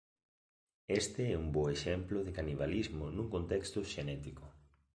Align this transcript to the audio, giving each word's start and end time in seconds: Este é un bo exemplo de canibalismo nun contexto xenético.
Este 1.01 1.21
é 1.33 1.35
un 1.43 1.47
bo 1.55 1.63
exemplo 1.77 2.17
de 2.25 2.35
canibalismo 2.37 3.05
nun 3.15 3.27
contexto 3.35 3.79
xenético. 3.93 4.45